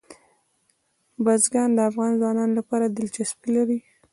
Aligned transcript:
بزګان 1.23 1.69
د 1.73 1.79
افغان 1.89 2.11
ځوانانو 2.21 2.53
لپاره 2.59 2.85
دلچسپي 2.97 3.49
لري. 3.57 3.79